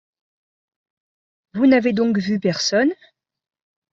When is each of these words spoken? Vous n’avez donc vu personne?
Vous 1.53 1.67
n’avez 1.67 1.93
donc 1.93 2.17
vu 2.17 2.39
personne? 2.39 2.89